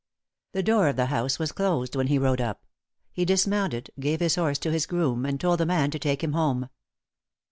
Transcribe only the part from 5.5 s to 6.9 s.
the man to take him home.